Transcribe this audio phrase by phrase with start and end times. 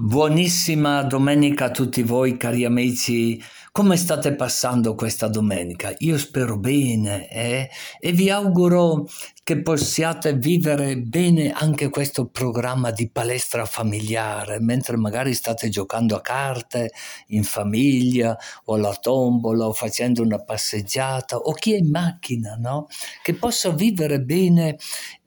[0.00, 5.92] Buonissima domenica a tutti voi cari amici, come state passando questa domenica?
[5.98, 7.68] Io spero bene eh?
[7.98, 9.08] e vi auguro
[9.42, 16.20] che possiate vivere bene anche questo programma di palestra familiare, mentre magari state giocando a
[16.20, 16.92] carte
[17.30, 22.86] in famiglia o alla tombola o facendo una passeggiata o chi è in macchina, no?
[23.20, 24.76] Che possa vivere bene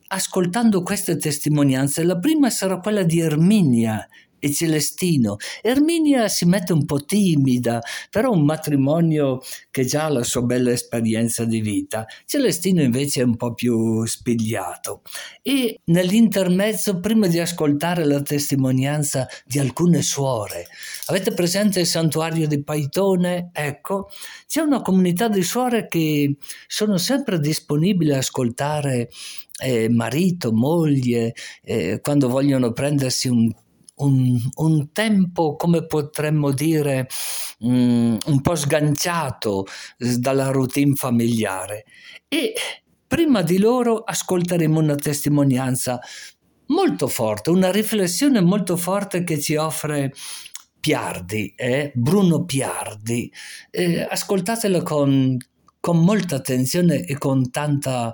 [0.08, 2.06] ascoltando queste testimonianze.
[2.06, 4.08] La prima sarà quella di Erminia
[4.42, 5.38] e Celestino.
[5.62, 7.80] Erminia si mette un po' timida,
[8.10, 9.40] però un matrimonio
[9.70, 12.06] che già ha la sua bella esperienza di vita.
[12.26, 15.04] Celestino invece è un po' più spigliato.
[15.44, 20.66] E nell'intermezzo, prima di ascoltare la testimonianza di alcune suore,
[21.06, 23.52] avete presente il santuario di Paitone?
[23.54, 24.10] Ecco,
[24.48, 26.36] c'è una comunità di suore che
[26.66, 29.10] sono sempre disponibili a ascoltare
[29.62, 33.52] eh, marito, moglie, eh, quando vogliono prendersi un
[34.02, 37.08] un, un tempo, come potremmo dire,
[37.60, 39.66] um, un po' sganciato
[39.98, 41.86] dalla routine familiare.
[42.28, 42.54] E
[43.08, 46.00] prima di loro ascolteremo una testimonianza
[46.68, 50.14] molto forte, una riflessione molto forte che ci offre
[50.80, 51.92] Piardi, eh?
[51.94, 53.32] Bruno Piardi.
[53.70, 55.38] Eh, ascoltatela con,
[55.80, 58.14] con molta attenzione e con tanta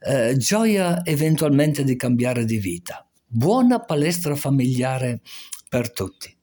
[0.00, 3.07] eh, gioia eventualmente di cambiare di vita.
[3.30, 5.20] Buona palestra familiare
[5.68, 6.34] per tutti.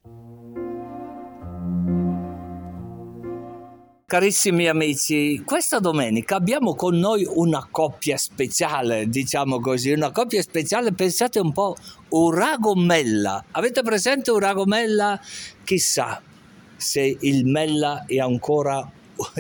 [4.06, 10.94] Carissimi amici, questa domenica abbiamo con noi una coppia speciale, diciamo così, una coppia speciale,
[10.94, 11.76] pensate un po',
[12.10, 13.44] Urago Mella.
[13.50, 15.20] Avete presente Urago Mella?
[15.64, 16.22] Chissà
[16.76, 18.88] se il Mella è ancora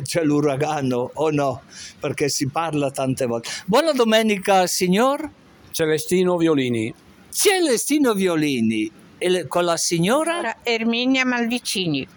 [0.01, 1.61] c'è l'uragano o no,
[1.99, 3.49] perché si parla tante volte.
[3.67, 5.29] Buona domenica, signor
[5.69, 7.03] Celestino Violini.
[7.35, 12.07] Celestino Violini e con la signora Erminia Malvicini.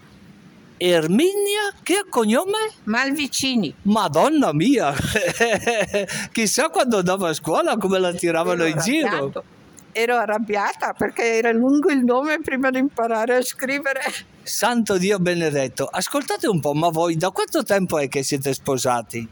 [0.77, 2.57] Erminia, che cognome?
[2.85, 3.75] Malvicini.
[3.81, 4.93] Madonna mia,
[6.31, 9.07] chissà quando andavo a scuola come la tiravano Ero in giro.
[9.07, 9.43] arrabbiato.
[9.91, 13.99] Ero arrabbiata perché era lungo il nome prima di imparare a scrivere.
[14.41, 19.27] Santo Dio benedetto, ascoltate un po', ma voi da quanto tempo è che siete sposati?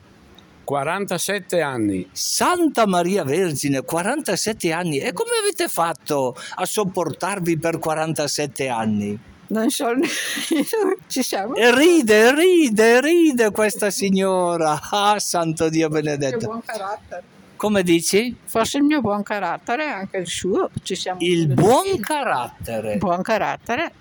[0.77, 2.09] 47 anni.
[2.11, 4.97] Santa Maria Vergine, 47 anni.
[4.99, 9.17] E come avete fatto a sopportarvi per 47 anni?
[9.47, 9.85] Non so,
[11.07, 11.55] ci siamo.
[11.55, 14.77] E ride, ride, ride questa signora.
[14.91, 16.47] Ah, santo Dio benedetto.
[16.47, 17.23] buon carattere.
[17.55, 18.35] Come dici?
[18.43, 20.69] Forse il mio buon carattere, anche il suo.
[20.83, 22.97] Ci siamo Il buon carattere.
[22.97, 23.91] buon carattere.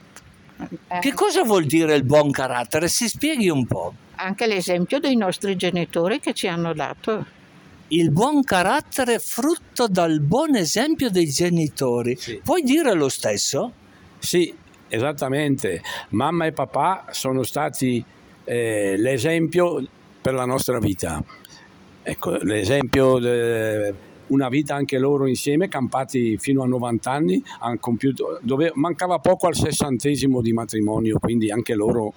[0.89, 2.89] Eh, Che cosa vuol dire il buon carattere?
[2.89, 3.95] Si spieghi un po'.
[4.17, 7.25] Anche l'esempio dei nostri genitori che ci hanno dato.
[7.89, 12.17] Il buon carattere frutto dal buon esempio dei genitori.
[12.17, 12.41] Sì.
[12.43, 13.73] Puoi dire lo stesso?
[14.19, 14.53] Sì,
[14.89, 15.83] esattamente.
[16.11, 18.05] Mamma e papà sono stati
[18.45, 19.87] eh, l'esempio
[20.21, 21.23] per la nostra vita.
[22.03, 23.95] Ecco, l'esempio, de-
[24.29, 29.47] una vita anche loro insieme, campati fino a 90 anni, hanno compiuto, dove mancava poco
[29.47, 32.13] al sessantesimo di matrimonio, quindi anche loro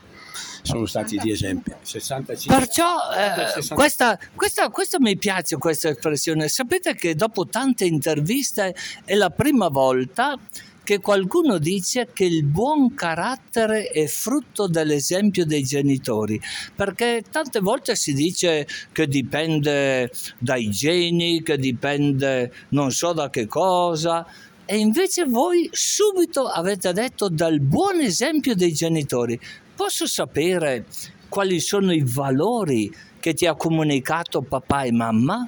[0.69, 1.77] sono stati di esempio.
[1.81, 2.55] 65.
[2.55, 3.75] Perciò eh, 60.
[3.75, 6.47] questa, questa, questa mi piace questa espressione.
[6.47, 8.75] Sapete che dopo tante interviste
[9.05, 10.37] è la prima volta
[10.83, 16.41] che qualcuno dice che il buon carattere è frutto dell'esempio dei genitori,
[16.73, 23.45] perché tante volte si dice che dipende dai geni, che dipende non so da che
[23.45, 24.25] cosa,
[24.65, 29.39] e invece voi subito avete detto dal buon esempio dei genitori.
[29.79, 30.83] Posso sapere
[31.29, 35.47] quali sono i valori che ti ha comunicato papà e mamma?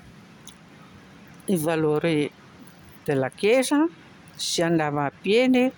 [1.47, 2.31] I valori
[3.03, 3.85] della chiesa,
[4.33, 5.69] si andava a piedi,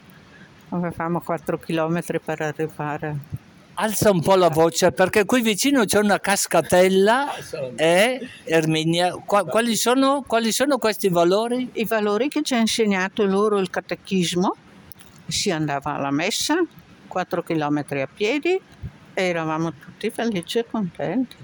[0.70, 3.18] avevamo 4 km per arrivare.
[3.74, 7.34] Alza un po' la voce perché qui vicino c'è una cascatella.
[7.76, 11.72] Eh, Erminia, Qua- quali, sono, quali sono questi valori?
[11.74, 14.56] I valori che ci ha insegnato loro il catechismo,
[15.26, 16.64] si andava alla messa,
[17.14, 18.60] 4 km a piedi
[19.14, 21.36] e eravamo tutti felici e contenti.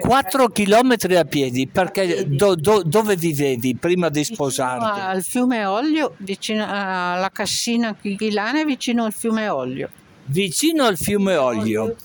[0.00, 5.00] 4 chilometri a piedi, perché do- do- dove vivevi prima di Vicino sposarti?
[5.00, 9.88] al fiume Olio, vicino alla Cassina Chighilana, vicino al fiume Olio.
[10.24, 11.96] Vicino al fiume Olio.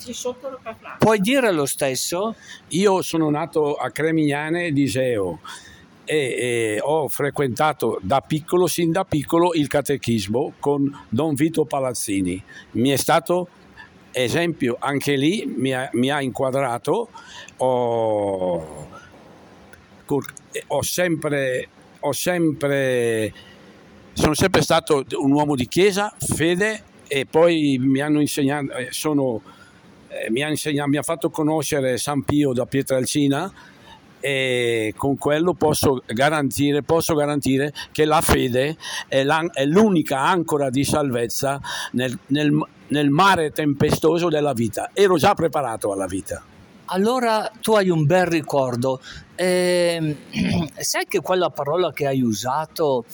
[0.98, 2.36] Puoi dire lo stesso?
[2.70, 5.40] Io sono nato a Cremignane di Iseo
[6.06, 12.42] e, e ho frequentato da piccolo, sin da piccolo, il catechismo con Don Vito Palazzini.
[12.72, 13.50] Mi è stato
[14.12, 17.10] esempio anche lì, mi ha, mi ha inquadrato,
[17.58, 18.88] ho,
[20.68, 21.68] ho sempre,
[22.00, 23.34] ho sempre,
[24.14, 29.42] sono sempre stato un uomo di chiesa, fede e poi mi hanno insegnato, eh, sono,
[30.08, 33.52] eh, mi, ha insegnato, mi ha fatto conoscere San Pio da Pietralcina
[34.26, 38.76] e con quello posso garantire, posso garantire che la fede
[39.08, 41.62] è, è l'unica ancora di salvezza
[41.92, 42.52] nel, nel,
[42.88, 44.90] nel mare tempestoso della vita.
[44.94, 46.44] Ero già preparato alla vita.
[46.86, 49.00] Allora tu hai un bel ricordo.
[49.36, 50.16] Eh,
[50.76, 53.06] sai che quella parola che hai usato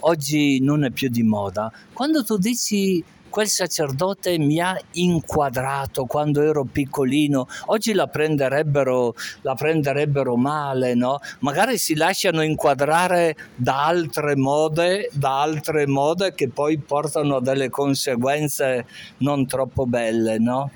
[0.00, 1.70] oggi non è più di moda?
[1.92, 3.04] Quando tu dici
[3.36, 11.18] quel sacerdote mi ha inquadrato quando ero piccolino, oggi la prenderebbero, la prenderebbero male, no?
[11.40, 17.68] Magari si lasciano inquadrare da altre mode, da altre mode che poi portano a delle
[17.68, 18.86] conseguenze
[19.18, 20.70] non troppo belle, no?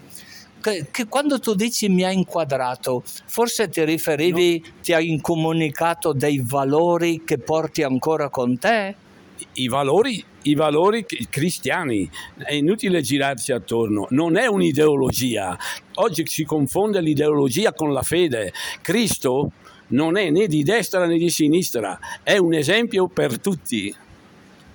[0.60, 4.72] Che, che, quando tu dici mi ha inquadrato, forse ti riferivi, no.
[4.82, 9.08] ti ha incomunicato dei valori che porti ancora con te?
[9.54, 12.08] I valori i valori cristiani.
[12.37, 15.58] È inutile girarci attorno, non è un'ideologia.
[15.94, 18.52] Oggi si confonde l'ideologia con la fede.
[18.81, 19.52] Cristo
[19.88, 23.94] non è né di destra né di sinistra, è un esempio per tutti.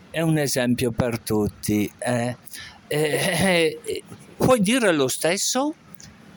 [0.10, 1.92] È un esempio per tutti.
[1.98, 2.36] Eh.
[2.88, 4.04] Eh, eh,
[4.38, 5.74] puoi dire lo stesso?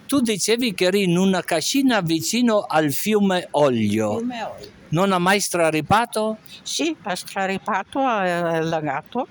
[0.07, 4.17] Tu dicevi che eri in una cascina vicino al fiume Olio.
[4.17, 6.39] Fiume Olio non ha mai straripato?
[6.63, 9.27] Sì, ha straripato, ha allagato,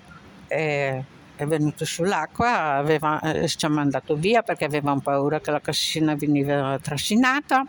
[0.47, 1.01] è,
[1.35, 6.15] è venuto sull'acqua, aveva, eh, ci ha mandato via perché avevamo paura che la cascina
[6.15, 7.65] veniva trascinata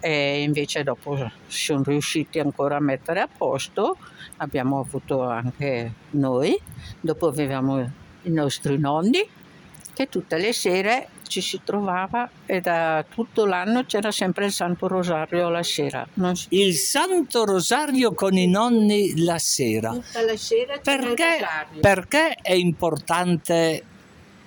[0.00, 3.96] e invece dopo sono riusciti ancora a mettere a posto,
[4.38, 6.58] abbiamo avuto anche noi,
[7.00, 7.80] dopo avevamo
[8.22, 9.26] i nostri nonni
[9.94, 14.88] che tutte le sere ci si trovava e da tutto l'anno c'era sempre il Santo
[14.88, 16.06] Rosario la sera.
[16.34, 16.46] Si...
[16.50, 19.90] Il Santo Rosario con i nonni la sera.
[19.90, 21.38] Tutta la sera perché,
[21.80, 23.84] perché è importante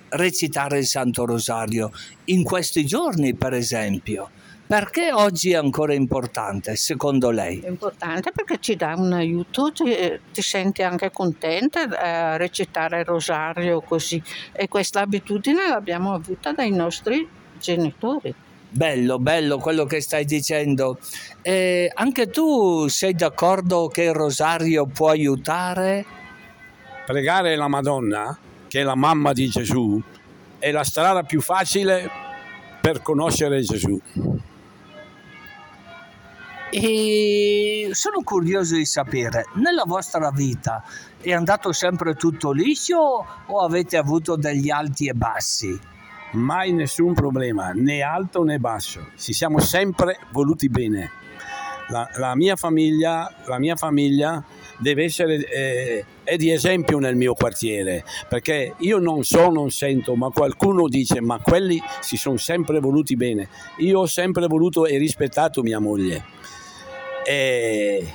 [0.09, 1.91] recitare il Santo Rosario
[2.25, 4.29] in questi giorni, per esempio?
[4.67, 7.61] Perché oggi è ancora importante, secondo lei?
[7.61, 9.85] È importante perché ci dà un aiuto, ti,
[10.33, 14.21] ti senti anche contenta a recitare il rosario così
[14.51, 17.25] e questa abitudine l'abbiamo avuta dai nostri
[17.57, 18.35] genitori.
[18.69, 20.99] Bello, bello quello che stai dicendo.
[21.41, 26.05] Eh, anche tu sei d'accordo che il rosario può aiutare?
[27.05, 28.37] Pregare la Madonna,
[28.67, 30.01] che è la mamma di Gesù,
[30.59, 32.09] è la strada più facile
[32.81, 33.97] per conoscere Gesù.
[36.69, 40.83] E sono curioso di sapere, nella vostra vita
[41.21, 42.97] è andato sempre tutto liscio
[43.45, 45.79] o avete avuto degli alti e bassi?
[46.33, 49.11] Mai nessun problema, né alto né basso.
[49.15, 51.11] Ci siamo sempre voluti bene.
[51.87, 54.43] La, la, mia, famiglia, la mia famiglia
[54.77, 60.13] deve essere eh, è di esempio nel mio quartiere perché io non so, non sento,
[60.15, 63.47] ma qualcuno dice ma quelli si sono sempre voluti bene.
[63.77, 66.35] Io ho sempre voluto e rispettato mia moglie
[67.27, 68.07] e,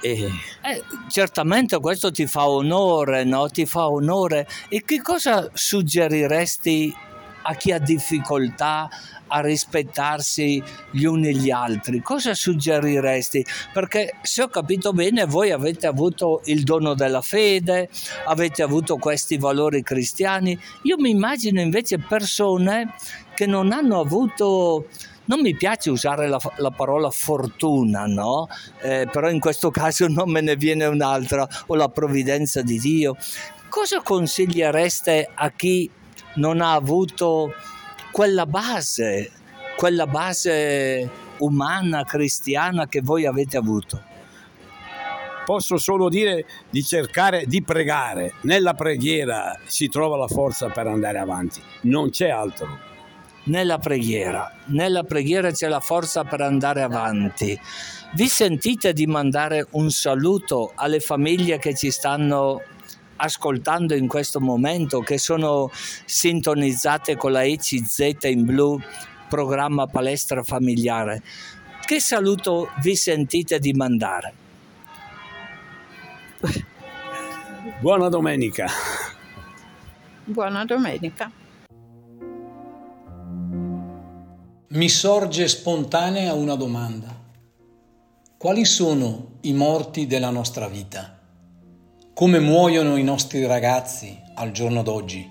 [0.00, 0.30] e...
[0.62, 3.48] Eh, certamente questo ti fa onore, no?
[3.48, 4.48] Ti fa onore.
[4.70, 6.96] E che cosa suggeriresti
[7.42, 8.88] a chi ha difficoltà
[9.26, 12.00] a rispettarsi gli uni gli altri?
[12.00, 13.44] Cosa suggeriresti?
[13.74, 17.90] Perché se ho capito bene, voi avete avuto il dono della fede,
[18.24, 20.58] avete avuto questi valori cristiani.
[20.84, 22.94] Io mi immagino invece persone
[23.34, 24.86] che non hanno avuto
[25.26, 28.48] non mi piace usare la, la parola fortuna, no?
[28.82, 33.16] Eh, però in questo caso non me ne viene un'altra, o la provvidenza di Dio.
[33.68, 35.90] Cosa consigliereste a chi
[36.34, 37.52] non ha avuto
[38.12, 39.30] quella base,
[39.76, 44.12] quella base umana, cristiana che voi avete avuto?
[45.44, 48.34] Posso solo dire di cercare di pregare.
[48.42, 52.92] Nella preghiera si trova la forza per andare avanti, non c'è altro
[53.44, 54.52] nella preghiera.
[54.66, 57.58] Nella preghiera c'è la forza per andare avanti.
[58.14, 62.62] Vi sentite di mandare un saluto alle famiglie che ci stanno
[63.16, 68.80] ascoltando in questo momento, che sono sintonizzate con la ECZ in blu,
[69.28, 71.22] programma Palestra Familiare.
[71.84, 74.32] Che saluto vi sentite di mandare?
[77.80, 78.66] Buona domenica.
[80.24, 81.30] Buona domenica.
[84.74, 87.16] Mi sorge spontanea una domanda.
[88.36, 91.16] Quali sono i morti della nostra vita?
[92.12, 95.30] Come muoiono i nostri ragazzi al giorno d'oggi?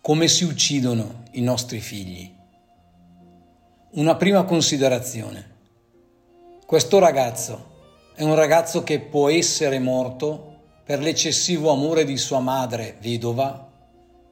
[0.00, 2.32] Come si uccidono i nostri figli?
[3.94, 5.56] Una prima considerazione.
[6.64, 12.96] Questo ragazzo è un ragazzo che può essere morto per l'eccessivo amore di sua madre,
[13.00, 13.68] vedova,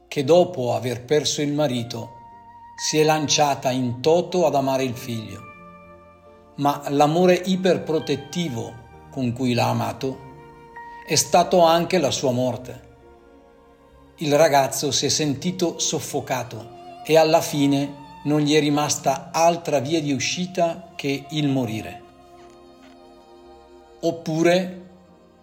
[0.07, 2.13] che dopo aver perso il marito
[2.81, 5.41] si è lanciata in toto ad amare il figlio.
[6.55, 8.73] Ma l'amore iperprotettivo
[9.11, 10.27] con cui l'ha amato
[11.05, 12.87] è stato anche la sua morte.
[14.19, 19.99] Il ragazzo si è sentito soffocato e alla fine non gli è rimasta altra via
[20.01, 22.01] di uscita che il morire.
[23.99, 24.87] Oppure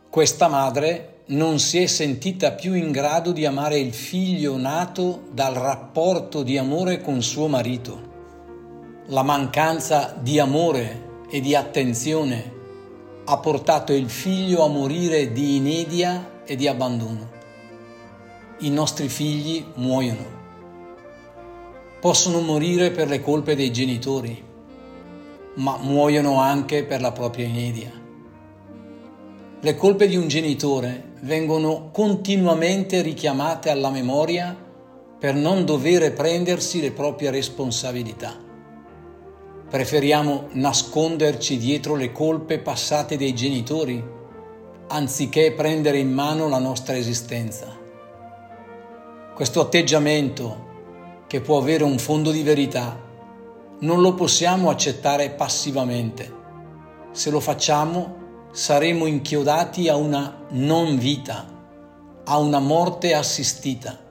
[0.08, 5.54] questa madre non si è sentita più in grado di amare il figlio nato dal
[5.54, 8.14] rapporto di amore con suo marito.
[9.06, 12.54] La mancanza di amore e di attenzione
[13.25, 17.30] ha portato il figlio a morire di inedia e di abbandono.
[18.59, 20.35] I nostri figli muoiono
[22.00, 24.40] possono morire per le colpe dei genitori,
[25.54, 28.05] ma muoiono anche per la propria inedia.
[29.60, 34.54] Le colpe di un genitore vengono continuamente richiamate alla memoria
[35.18, 38.36] per non dover prendersi le proprie responsabilità.
[39.68, 44.04] Preferiamo nasconderci dietro le colpe passate dei genitori
[44.88, 47.66] anziché prendere in mano la nostra esistenza.
[49.34, 50.64] Questo atteggiamento
[51.26, 53.00] che può avere un fondo di verità,
[53.80, 56.34] non lo possiamo accettare passivamente.
[57.10, 58.25] Se lo facciamo
[58.56, 61.44] saremo inchiodati a una non vita,
[62.25, 64.02] a una morte assistita.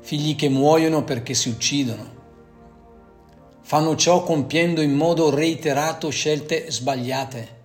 [0.00, 2.18] Figli che muoiono perché si uccidono.
[3.60, 7.58] Fanno ciò compiendo in modo reiterato scelte sbagliate,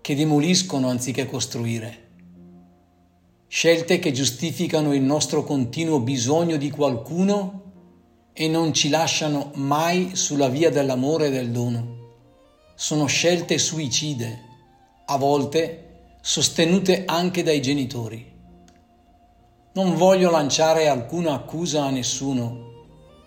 [0.00, 2.04] che demoliscono anziché costruire
[3.48, 7.62] scelte che giustificano il nostro continuo bisogno di qualcuno
[8.32, 11.95] e non ci lasciano mai sulla via dell'amore e del dono.
[12.78, 14.42] Sono scelte suicide,
[15.06, 18.30] a volte sostenute anche dai genitori.
[19.72, 22.58] Non voglio lanciare alcuna accusa a nessuno,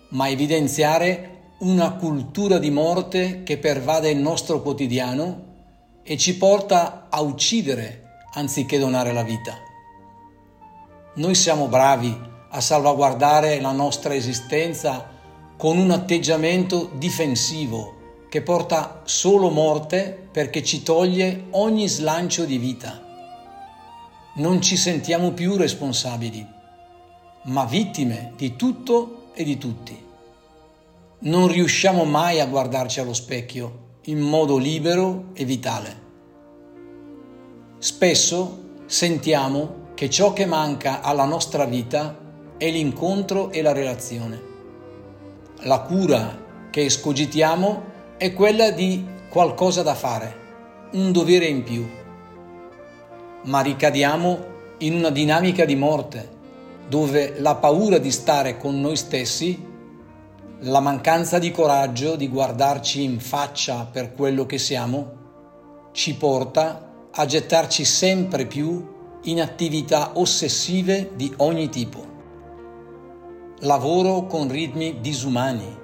[0.10, 5.46] ma evidenziare una cultura di morte che pervade il nostro quotidiano
[6.04, 9.58] e ci porta a uccidere anziché donare la vita.
[11.16, 12.16] Noi siamo bravi
[12.52, 15.10] a salvaguardare la nostra esistenza
[15.58, 17.98] con un atteggiamento difensivo
[18.30, 23.04] che porta solo morte perché ci toglie ogni slancio di vita.
[24.36, 26.46] Non ci sentiamo più responsabili,
[27.46, 30.06] ma vittime di tutto e di tutti.
[31.22, 36.08] Non riusciamo mai a guardarci allo specchio in modo libero e vitale.
[37.80, 42.18] Spesso sentiamo che ciò che manca alla nostra vita
[42.58, 44.42] è l'incontro e la relazione.
[45.64, 47.84] La cura che escogitiamo
[48.20, 51.88] è quella di qualcosa da fare, un dovere in più.
[53.44, 54.40] Ma ricadiamo
[54.80, 56.38] in una dinamica di morte
[56.90, 59.66] dove la paura di stare con noi stessi,
[60.64, 65.12] la mancanza di coraggio di guardarci in faccia per quello che siamo,
[65.94, 68.86] ci porta a gettarci sempre più
[69.24, 72.06] in attività ossessive di ogni tipo.
[73.60, 75.78] Lavoro con ritmi disumani,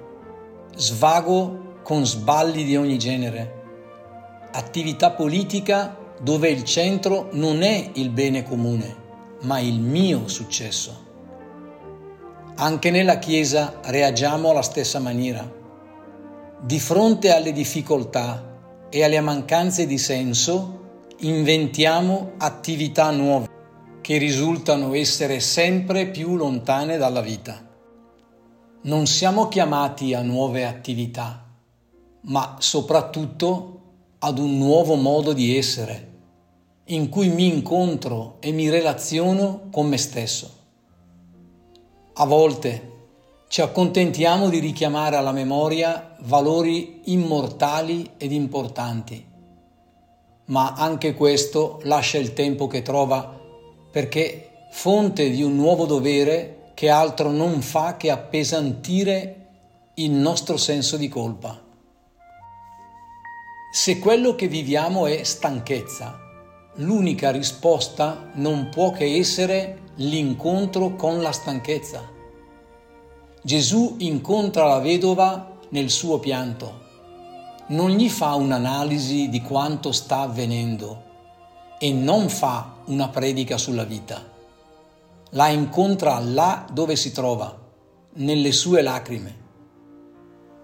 [0.74, 8.42] svago con sballi di ogni genere, attività politica dove il centro non è il bene
[8.42, 8.96] comune,
[9.42, 11.04] ma il mio successo.
[12.56, 15.48] Anche nella Chiesa reagiamo alla stessa maniera.
[16.60, 23.48] Di fronte alle difficoltà e alle mancanze di senso, inventiamo attività nuove
[24.00, 27.64] che risultano essere sempre più lontane dalla vita.
[28.82, 31.45] Non siamo chiamati a nuove attività,
[32.26, 33.80] ma soprattutto
[34.18, 36.14] ad un nuovo modo di essere,
[36.86, 40.54] in cui mi incontro e mi relaziono con me stesso.
[42.14, 42.92] A volte
[43.48, 49.34] ci accontentiamo di richiamare alla memoria valori immortali ed importanti
[50.46, 53.40] ma anche questo lascia il tempo che trova
[53.90, 59.46] perché fonte di un nuovo dovere che altro non fa che appesantire
[59.94, 61.64] il nostro senso di colpa.
[63.78, 66.18] Se quello che viviamo è stanchezza,
[66.76, 72.10] l'unica risposta non può che essere l'incontro con la stanchezza.
[73.42, 76.84] Gesù incontra la vedova nel suo pianto
[77.66, 81.02] non gli fa un'analisi di quanto sta avvenendo
[81.78, 84.24] e non fa una predica sulla vita.
[85.32, 87.54] La incontra là dove si trova,
[88.14, 89.36] nelle sue lacrime.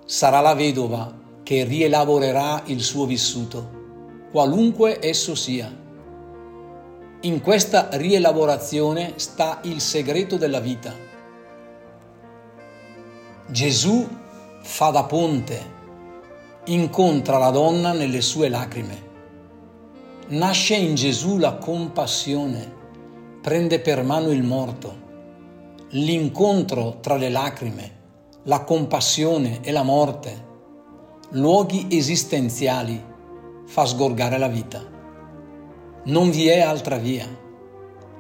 [0.06, 1.20] Sarà la vedova
[1.52, 3.68] che rielaborerà il suo vissuto,
[4.30, 5.70] qualunque esso sia.
[7.20, 10.94] In questa rielaborazione sta il segreto della vita.
[13.48, 14.08] Gesù
[14.62, 15.60] fa da ponte,
[16.64, 19.10] incontra la donna nelle sue lacrime.
[20.28, 22.76] Nasce in Gesù la compassione,
[23.42, 25.00] prende per mano il morto.
[25.90, 27.96] L'incontro tra le lacrime,
[28.44, 30.48] la compassione e la morte,
[31.34, 33.02] luoghi esistenziali,
[33.64, 34.84] fa sgorgare la vita.
[36.04, 37.26] Non vi è altra via,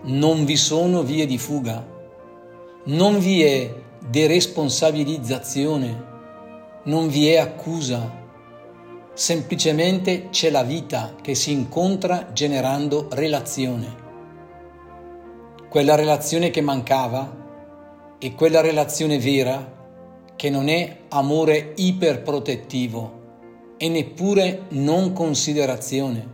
[0.04, 1.86] non vi sono vie di fuga,
[2.84, 3.74] non vi è
[4.08, 6.04] deresponsabilizzazione,
[6.84, 8.20] non vi è accusa,
[9.12, 13.94] semplicemente c'è la vita che si incontra generando relazione.
[15.68, 19.80] Quella relazione che mancava è quella relazione vera
[20.42, 26.32] che non è amore iperprotettivo e neppure non considerazione,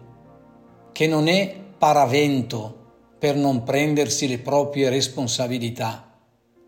[0.93, 2.87] che non è paravento
[3.19, 6.11] per non prendersi le proprie responsabilità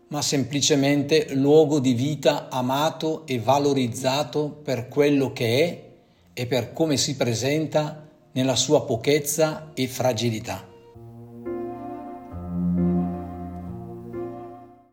[0.09, 6.95] ma semplicemente luogo di vita amato e valorizzato per quello che è e per come
[6.95, 10.70] si presenta nella sua pochezza e fragilità.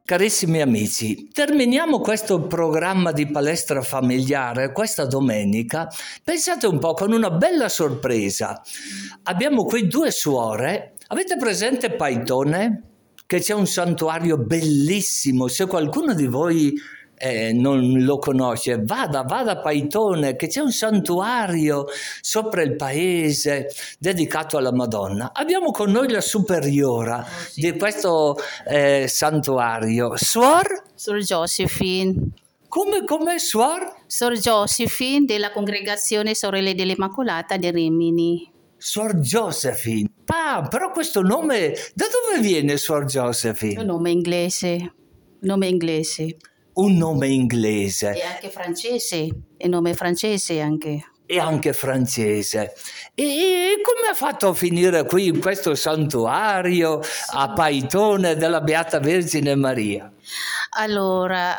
[0.09, 5.87] Carissimi amici, terminiamo questo programma di palestra familiare questa domenica.
[6.25, 8.59] Pensate un po' con una bella sorpresa.
[9.25, 10.95] Abbiamo qui due suore.
[11.09, 12.85] Avete presente Paitone?
[13.27, 15.47] Che c'è un santuario bellissimo.
[15.47, 16.73] Se qualcuno di voi
[17.19, 21.87] eh, non lo conosce, vada, vada a Paitone, che c'è un santuario
[22.21, 25.33] sopra il paese dedicato alla Madonna.
[25.35, 27.61] Abbiamo con noi la superiora oh, sì.
[27.61, 30.85] di questo eh, santuario, Suor?
[30.95, 32.15] Suor Josephine.
[32.69, 33.97] Come, come, Suor?
[34.07, 38.53] Suor Josephine della congregazione Sorelle dell'Immacolata di Rimini.
[38.77, 40.11] Suor Josephine.
[40.27, 43.81] Ah, però questo nome, da dove viene Suor Josephine?
[43.81, 44.93] Un nome inglese.
[45.41, 46.37] Nome inglese
[46.79, 48.13] un nome inglese.
[48.13, 51.11] E anche francese, è nome francese anche.
[51.27, 52.73] E anche francese.
[53.15, 57.01] E come ha fatto a finire qui in questo santuario
[57.33, 60.11] a Paitone della Beata Vergine Maria?
[60.71, 61.59] Allora,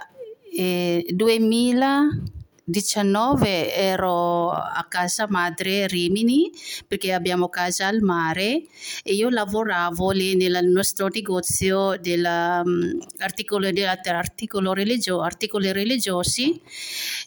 [0.51, 2.23] eh, 2000
[2.69, 6.51] 19 ero a casa madre Rimini
[6.87, 8.63] perché abbiamo casa al mare
[9.03, 16.61] e io lavoravo lì nel nostro negozio dell'articolo, um, dell'articolo religio, articoli religiosi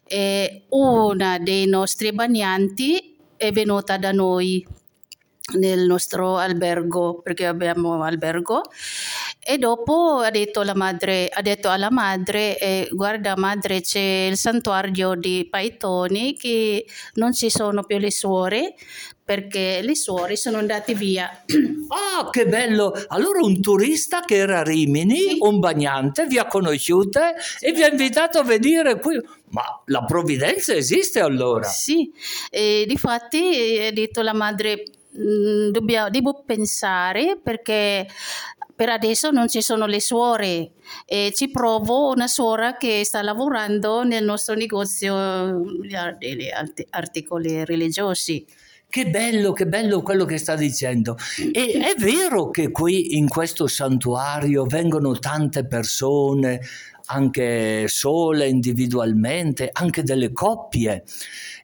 [0.07, 4.65] e una dei nostri bagnanti è venuta da noi
[5.55, 8.63] nel nostro albergo perché abbiamo albergo
[9.45, 14.37] e dopo ha detto, alla madre, ha detto alla madre, eh, guarda madre c'è il
[14.37, 18.75] santuario di Paitoni che non ci sono più le suore
[19.25, 21.45] perché le suore sono andate via.
[21.93, 22.95] Ah, che bello!
[23.09, 25.37] Allora un turista che era a Rimini, sì.
[25.41, 27.67] un bagnante, vi ha conosciute sì.
[27.67, 29.21] e vi ha invitato a venire qui.
[29.51, 31.65] Ma la provvidenza esiste allora?
[31.65, 32.11] Sì,
[32.49, 34.85] e difatti ha detto la madre
[35.19, 38.07] mm, Dobbiamo, devo pensare perché
[38.83, 40.73] per adesso non ci sono le suore
[41.07, 45.63] e ci provo una suora che sta lavorando nel nostro negozio
[46.19, 46.49] degli
[46.91, 48.45] articoli religiosi.
[48.89, 51.17] Che bello, che bello quello che sta dicendo.
[51.53, 56.61] E è vero che qui in questo santuario vengono tante persone,
[57.07, 61.05] anche sole individualmente, anche delle coppie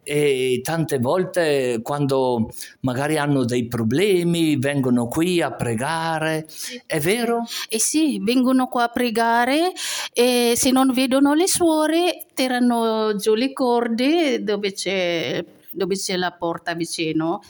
[0.08, 2.48] e tante volte quando
[2.80, 6.46] magari hanno dei problemi vengono qui a pregare,
[6.86, 7.44] è vero?
[7.68, 9.72] Eh sì, vengono qua a pregare
[10.14, 16.32] e se non vedono le suore tirano giù le corde dove c'è dove c'è la
[16.32, 17.40] porta vicino.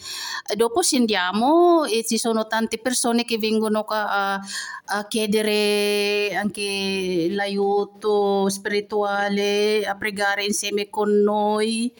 [0.54, 4.40] Dopo scendiamo e ci sono tante persone che vengono qua a,
[4.86, 11.94] a chiedere anche l'aiuto spirituale, a pregare insieme con noi.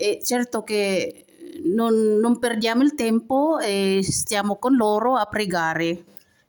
[0.00, 1.24] E certo che
[1.64, 6.04] non, non perdiamo il tempo e stiamo con loro a pregare.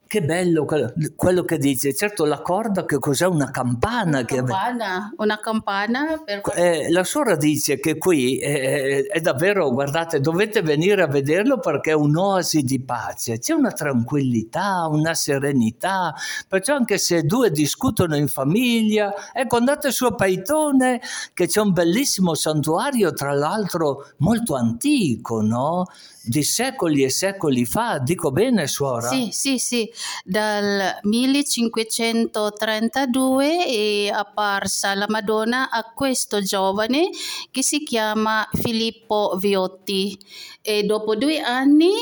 [0.09, 1.93] Che bello quello, che dice.
[1.93, 4.17] Certo, la corda che cos'è una campana?
[4.17, 6.41] Una campana, una campana per...
[6.55, 11.91] eh, la suora dice che qui è, è, davvero, guardate, dovete venire a vederlo perché
[11.91, 13.37] è un'oasi di pace.
[13.37, 16.15] C'è una tranquillità, una serenità.
[16.47, 21.01] Perciò anche se due discutono in famiglia, ecco andate su a Paitone
[21.35, 25.85] che c'è un bellissimo santuario, tra l'altro molto antico, no?
[26.29, 29.07] Di secoli e secoli fa, dico bene suora?
[29.07, 29.91] Sì, sì, sì,
[30.23, 37.09] dal 1532 è apparsa la Madonna a questo giovane
[37.49, 40.15] che si chiama Filippo Viotti
[40.61, 41.93] e dopo due anni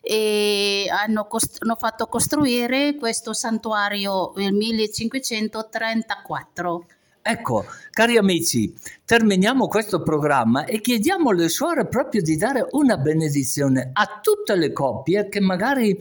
[0.00, 6.86] eh, hanno, costru- hanno fatto costruire questo santuario nel 1534.
[7.24, 13.90] Ecco, cari amici, terminiamo questo programma e chiediamo alle suore proprio di dare una benedizione
[13.92, 15.96] a tutte le coppie che magari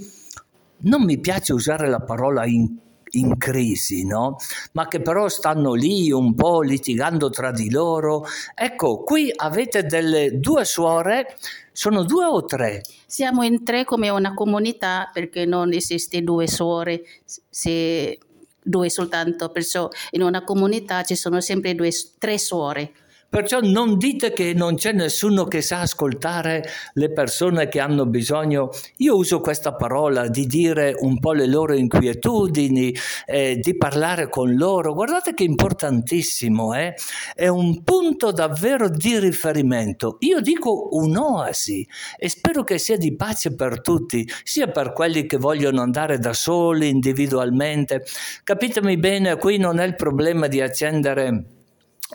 [0.79, 2.75] non mi piace usare la parola in,
[3.11, 4.37] in crisi, no?
[4.71, 8.25] Ma che però stanno lì un po' litigando tra di loro.
[8.55, 11.37] Ecco, qui avete delle due suore,
[11.71, 12.81] sono due o tre?
[13.05, 18.17] Siamo in tre come una comunità perché non esiste due suore, se
[18.63, 22.91] due soltanto, perciò in una comunità ci sono sempre due, tre suore.
[23.31, 26.65] Perciò non dite che non c'è nessuno che sa ascoltare
[26.95, 28.71] le persone che hanno bisogno.
[28.97, 32.93] Io uso questa parola di dire un po' le loro inquietudini,
[33.25, 34.93] eh, di parlare con loro.
[34.93, 36.93] Guardate che importantissimo, eh?
[37.33, 40.17] è un punto davvero di riferimento.
[40.19, 45.37] Io dico un'oasi e spero che sia di pace per tutti, sia per quelli che
[45.37, 48.03] vogliono andare da soli individualmente.
[48.43, 51.59] Capitemi bene, qui non è il problema di accendere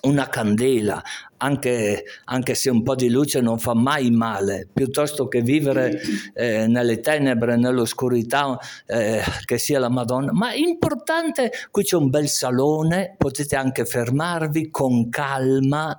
[0.02, 1.02] una candela,
[1.38, 6.00] anche, anche, se un po' di luce non fa mai male, piuttosto che vivere
[6.34, 10.32] eh, nelle tenebre, nell'oscurità, eh, che sia la Madonna.
[10.32, 15.96] Ma è importante, qui c'è un bel salone, potete anche fermarvi con calma.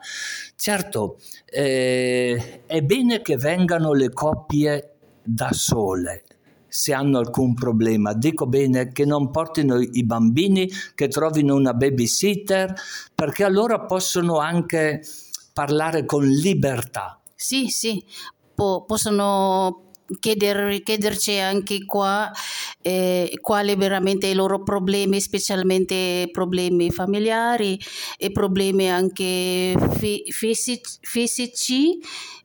[0.55, 4.91] Certo, eh, è bene che vengano le coppie
[5.23, 6.23] da sole,
[6.77, 8.13] se hanno alcun problema.
[8.13, 12.71] Dico bene che non portino i bambini, che trovino una babysitter,
[13.15, 15.01] perché allora possono anche
[15.53, 17.19] parlare con libertà.
[17.33, 18.05] Sì, sì,
[18.53, 19.85] po- possono
[20.21, 22.31] Chieder, chiederci anche qua
[22.81, 27.77] eh, quali veramente i loro problemi, specialmente problemi familiari
[28.17, 31.99] e problemi anche fi- fisici, fisici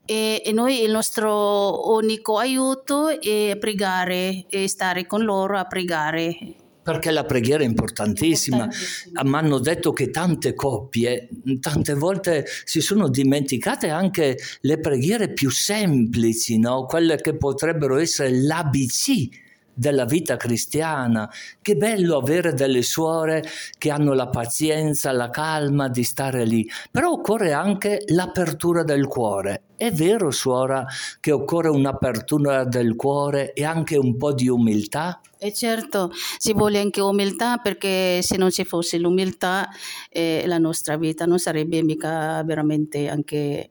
[0.05, 6.37] e, e, noi il nostro unico aiuto è pregare e stare con loro a pregare.
[6.83, 8.65] Perché la preghiera è importantissima.
[8.65, 9.23] importantissima.
[9.23, 11.29] Mi hanno detto che tante coppie,
[11.61, 16.87] tante volte si sono dimenticate anche le preghiere più semplici, no?
[16.87, 19.41] quelle che potrebbero essere l'ABC
[19.75, 21.31] della vita cristiana.
[21.61, 23.45] Che bello avere delle suore
[23.79, 29.65] che hanno la pazienza, la calma di stare lì, però occorre anche l'apertura del cuore.
[29.77, 30.87] È vero, suora,
[31.19, 35.21] che occorre un'apertura del cuore e anche un po' di umiltà?
[35.39, 39.69] E certo, ci vuole anche umiltà perché se non ci fosse l'umiltà
[40.09, 43.71] eh, la nostra vita non sarebbe mica veramente anche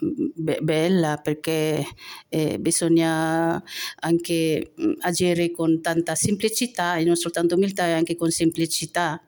[0.00, 1.84] be- bella perché
[2.28, 3.62] eh, bisogna
[4.00, 9.22] anche mm, agire con tanta semplicità e non soltanto umiltà, anche con semplicità.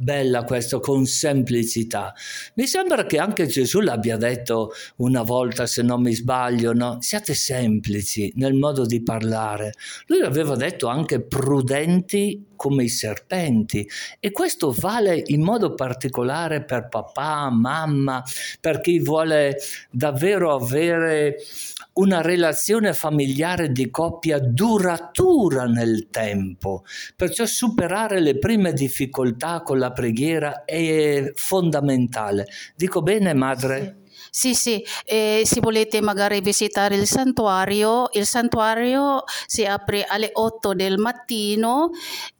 [0.00, 2.14] Bella questo, con semplicità.
[2.54, 6.98] Mi sembra che anche Gesù l'abbia detto una volta, se non mi sbaglio, no?
[7.00, 9.72] Siate semplici nel modo di parlare.
[10.06, 13.88] Lui aveva detto anche prudenti come i serpenti
[14.20, 18.22] e questo vale in modo particolare per papà, mamma,
[18.60, 19.56] per chi vuole
[19.90, 21.38] davvero avere
[21.94, 26.84] una relazione familiare di coppia duratura nel tempo.
[27.16, 32.46] Perciò superare le prime difficoltà con la preghiera è fondamentale.
[32.74, 34.00] Dico bene, madre?
[34.02, 34.06] Sì.
[34.30, 40.74] Sì, sì, eh, se volete magari visitare il santuario, il santuario si apre alle 8
[40.74, 41.90] del mattino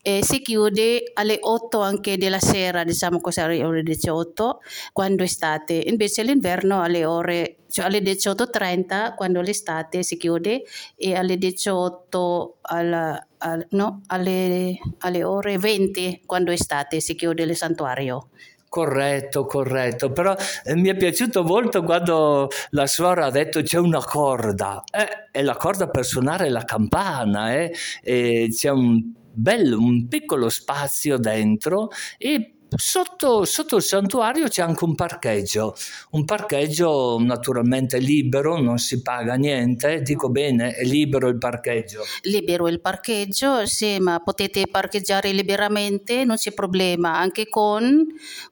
[0.03, 4.61] e si chiude alle 8 anche della sera, diciamo così, alle ore 18,
[4.93, 5.75] quando estate.
[5.75, 10.63] Invece l'inverno alle ore cioè alle 18.30 quando l'estate si chiude
[10.97, 17.43] e alle 18 alla, al, no, alle, alle ore 20 quando è estate si chiude
[17.43, 18.29] il santuario.
[18.69, 24.05] Corretto, corretto, però eh, mi è piaciuto molto quando la suora ha detto c'è una
[24.05, 30.51] corda, eh, è la corda per suonare la campana, eh, c'è un bello, un piccolo
[30.51, 35.75] spazio dentro e Sotto, sotto, il santuario c'è anche un parcheggio,
[36.11, 42.03] un parcheggio naturalmente libero, non si paga niente, dico bene, è libero il parcheggio.
[42.23, 48.05] Libero il parcheggio, sì, ma potete parcheggiare liberamente, non c'è problema, anche con,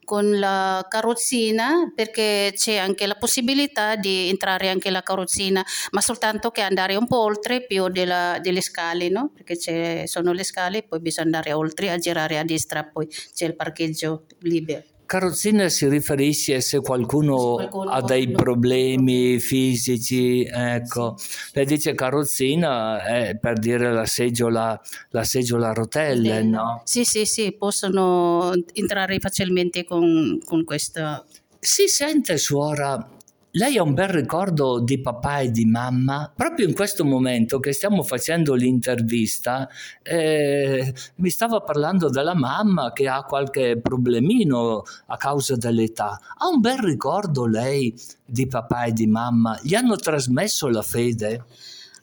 [0.03, 6.51] con la carrozzina, perché c'è anche la possibilità di entrare anche la carrozzina, ma soltanto
[6.51, 9.31] che andare un po' oltre più della, delle scale, no?
[9.35, 13.55] perché sono le scale, poi bisogna andare oltre a girare a destra, poi c'è il
[13.55, 14.06] parcheggio
[14.41, 14.83] libero.
[15.07, 21.17] Carrozzina si riferisce se qualcuno, Se qualcuno ha dei problemi fisici, ecco.
[21.53, 24.79] Lei dice carrozzina è per dire la seggiola,
[25.11, 26.83] la seggiola a rotelle, no?
[26.85, 31.25] Sì, sì, sì, possono entrare facilmente con, con questa...
[31.61, 33.16] Si sente, suora,
[33.57, 36.31] lei ha un bel ricordo di papà e di mamma?
[36.35, 39.67] Proprio in questo momento che stiamo facendo l'intervista,
[40.03, 46.21] eh, mi stava parlando della mamma che ha qualche problemino a causa dell'età.
[46.37, 49.59] Ha un bel ricordo lei di papà e di mamma?
[49.63, 51.45] Gli hanno trasmesso la fede?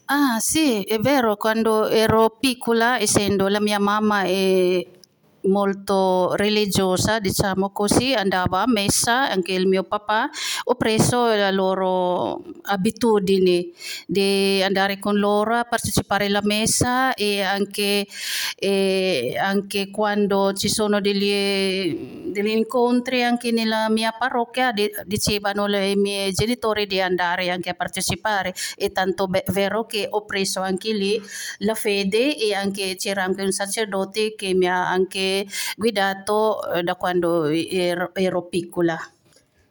[0.05, 4.85] Ah, sì, è vero, quando ero piccola, essendo la mia mamma è
[5.43, 10.29] molto religiosa, diciamo così, andava a messa, anche il mio papà,
[10.65, 13.67] ho preso la loro abitudine
[14.07, 18.05] di andare con loro a partecipare alla messa e anche,
[18.55, 25.95] e anche quando ci sono degli, degli incontri anche nella mia parrocchia di- dicevano i
[25.95, 28.53] miei genitori di andare anche a partecipare.
[28.75, 31.21] È tanto be- vero che ho preso anche lì
[31.59, 35.32] la fede e anche c'era anche un sacerdote che mi ha anche
[35.75, 38.97] guidato eh, da quando ero, ero piccola.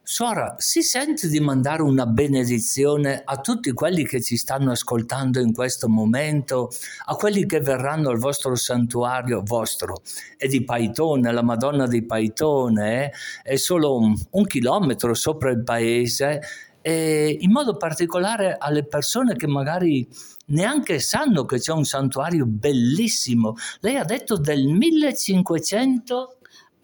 [0.04, 5.54] Suora, si sente di mandare una benedizione a tutti quelli che ci stanno ascoltando in
[5.54, 6.70] questo momento,
[7.06, 10.02] a quelli che verranno al vostro santuario, vostro,
[10.36, 13.12] è di Paitone, la Madonna di Paitone, eh?
[13.42, 16.40] è solo un, un chilometro sopra il paese,
[16.82, 20.06] e in modo particolare alle persone che magari
[20.52, 23.56] neanche sanno che c'è un santuario bellissimo.
[23.80, 26.36] Lei ha detto del 1500...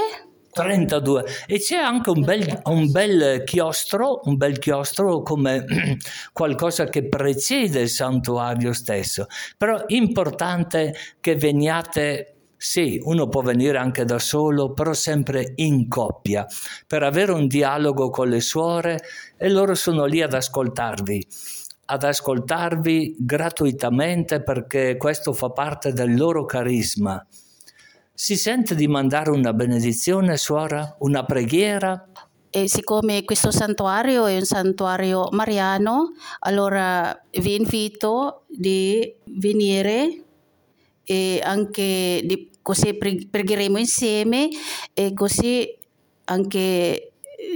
[0.51, 5.65] 32 e c'è anche un bel, un bel chiostro, un bel chiostro come
[6.33, 9.27] qualcosa che precede il santuario stesso.
[9.57, 15.87] Però è importante che veniate, sì, uno può venire anche da solo, però sempre in
[15.87, 16.45] coppia,
[16.85, 18.99] per avere un dialogo con le suore
[19.35, 21.27] e loro sono lì ad ascoltarvi
[21.85, 27.25] ad ascoltarvi gratuitamente perché questo fa parte del loro carisma.
[28.13, 30.95] Si sente di mandare una benedizione, suora?
[30.99, 32.07] Una preghiera?
[32.49, 40.25] E siccome questo santuario è un santuario mariano, allora vi invito di venire
[41.03, 44.49] e anche di, così pre- pregheremo insieme
[44.93, 45.67] e così
[46.25, 47.11] anche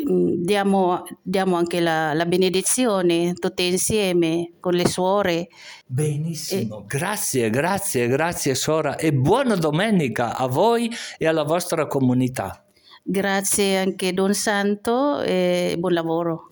[0.09, 5.47] mm, diamo, diamo anche la, la benedizione tutte insieme con le suore.
[5.85, 12.63] Benissimo, grazie, grazie, grazie suora e buona domenica a voi e alla vostra comunità.
[13.07, 16.49] Grazie anche Don Santo e buon lavoro.